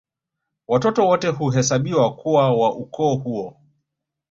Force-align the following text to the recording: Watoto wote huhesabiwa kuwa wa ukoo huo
Watoto 0.67 1.07
wote 1.07 1.27
huhesabiwa 1.27 2.15
kuwa 2.15 2.53
wa 2.53 2.75
ukoo 2.75 3.15
huo 3.15 3.57